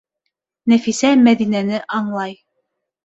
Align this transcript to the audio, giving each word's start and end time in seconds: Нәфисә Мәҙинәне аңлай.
Нәфисә 0.71 1.11
Мәҙинәне 1.27 1.83
аңлай. 2.01 2.35